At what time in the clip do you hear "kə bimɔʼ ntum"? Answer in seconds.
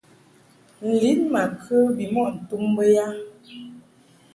1.61-2.63